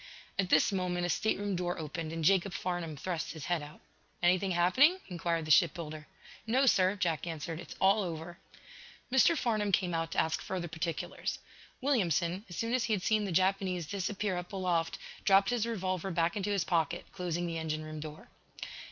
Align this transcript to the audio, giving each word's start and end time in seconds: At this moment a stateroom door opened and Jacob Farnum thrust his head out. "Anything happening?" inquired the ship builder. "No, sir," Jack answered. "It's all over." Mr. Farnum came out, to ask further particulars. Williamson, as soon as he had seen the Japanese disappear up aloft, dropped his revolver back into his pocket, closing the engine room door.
At 0.39 0.49
this 0.49 0.71
moment 0.71 1.05
a 1.05 1.09
stateroom 1.09 1.55
door 1.55 1.77
opened 1.77 2.11
and 2.11 2.23
Jacob 2.23 2.53
Farnum 2.55 2.97
thrust 2.97 3.33
his 3.33 3.45
head 3.45 3.61
out. 3.61 3.81
"Anything 4.23 4.49
happening?" 4.49 4.97
inquired 5.09 5.45
the 5.45 5.51
ship 5.51 5.75
builder. 5.75 6.07
"No, 6.47 6.65
sir," 6.65 6.95
Jack 6.95 7.27
answered. 7.27 7.59
"It's 7.59 7.75
all 7.79 8.01
over." 8.01 8.39
Mr. 9.11 9.37
Farnum 9.37 9.71
came 9.71 9.93
out, 9.93 10.11
to 10.13 10.17
ask 10.17 10.41
further 10.41 10.67
particulars. 10.67 11.37
Williamson, 11.81 12.45
as 12.49 12.55
soon 12.57 12.73
as 12.73 12.85
he 12.85 12.93
had 12.93 13.03
seen 13.03 13.25
the 13.25 13.31
Japanese 13.31 13.85
disappear 13.85 14.37
up 14.37 14.51
aloft, 14.51 14.97
dropped 15.23 15.51
his 15.51 15.67
revolver 15.67 16.09
back 16.09 16.35
into 16.35 16.49
his 16.49 16.63
pocket, 16.63 17.05
closing 17.11 17.45
the 17.45 17.59
engine 17.59 17.83
room 17.83 17.99
door. 17.99 18.29